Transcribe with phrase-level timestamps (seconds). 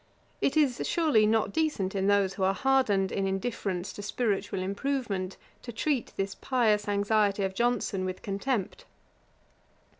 [0.41, 5.37] It is, surely, not decent in those who are hardened in indifference to spiritual improvement,
[5.61, 8.85] to treat this pious anxiety of Johnson with contempt.